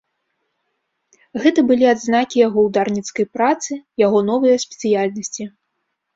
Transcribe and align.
Гэта 1.43 1.59
былі 1.71 1.85
адзнакі 1.91 2.41
яго 2.47 2.59
ўдарніцкай 2.69 3.25
працы, 3.39 3.71
яго 4.05 4.25
новыя 4.33 4.55
спецыяльнасці. 4.67 5.43